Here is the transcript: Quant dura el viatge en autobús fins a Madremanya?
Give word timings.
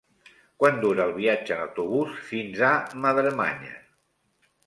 Quant 0.61 0.77
dura 0.83 1.03
el 1.09 1.13
viatge 1.17 1.53
en 1.57 1.61
autobús 1.65 2.17
fins 2.31 2.63
a 2.71 2.71
Madremanya? 3.05 3.77